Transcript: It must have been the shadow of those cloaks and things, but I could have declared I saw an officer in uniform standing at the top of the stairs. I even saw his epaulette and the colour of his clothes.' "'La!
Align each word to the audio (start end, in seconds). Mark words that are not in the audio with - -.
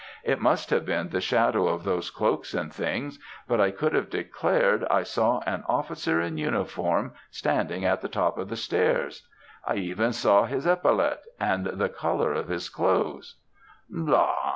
It 0.23 0.41
must 0.41 0.71
have 0.71 0.83
been 0.83 1.09
the 1.09 1.21
shadow 1.21 1.67
of 1.67 1.83
those 1.83 2.09
cloaks 2.09 2.55
and 2.55 2.73
things, 2.73 3.19
but 3.47 3.61
I 3.61 3.69
could 3.69 3.93
have 3.93 4.09
declared 4.09 4.83
I 4.89 5.03
saw 5.03 5.41
an 5.45 5.63
officer 5.67 6.19
in 6.19 6.39
uniform 6.39 7.13
standing 7.29 7.85
at 7.85 8.01
the 8.01 8.09
top 8.09 8.39
of 8.39 8.49
the 8.49 8.55
stairs. 8.55 9.27
I 9.63 9.75
even 9.75 10.11
saw 10.11 10.45
his 10.45 10.65
epaulette 10.65 11.25
and 11.39 11.67
the 11.67 11.87
colour 11.89 12.33
of 12.33 12.47
his 12.47 12.67
clothes.' 12.67 13.35
"'La! 13.91 14.35